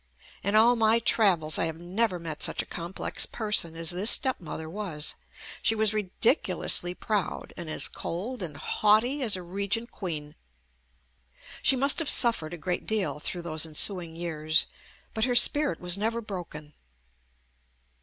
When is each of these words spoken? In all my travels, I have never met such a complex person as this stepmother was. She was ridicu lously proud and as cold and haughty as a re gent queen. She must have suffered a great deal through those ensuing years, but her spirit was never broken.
In 0.41 0.55
all 0.55 0.75
my 0.75 0.97
travels, 0.97 1.59
I 1.59 1.65
have 1.65 1.79
never 1.79 2.17
met 2.17 2.41
such 2.41 2.63
a 2.63 2.65
complex 2.65 3.27
person 3.27 3.75
as 3.75 3.91
this 3.91 4.09
stepmother 4.09 4.67
was. 4.67 5.13
She 5.61 5.75
was 5.75 5.91
ridicu 5.93 6.55
lously 6.57 6.99
proud 6.99 7.53
and 7.55 7.69
as 7.69 7.87
cold 7.87 8.41
and 8.41 8.57
haughty 8.57 9.21
as 9.21 9.35
a 9.35 9.43
re 9.43 9.67
gent 9.67 9.91
queen. 9.91 10.33
She 11.61 11.75
must 11.75 11.99
have 11.99 12.09
suffered 12.09 12.51
a 12.55 12.57
great 12.57 12.87
deal 12.87 13.19
through 13.19 13.43
those 13.43 13.63
ensuing 13.63 14.15
years, 14.15 14.65
but 15.13 15.25
her 15.25 15.35
spirit 15.35 15.79
was 15.79 15.99
never 15.99 16.19
broken. 16.19 16.73